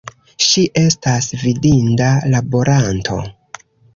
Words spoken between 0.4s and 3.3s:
Ŝi estas fidinda laboranto.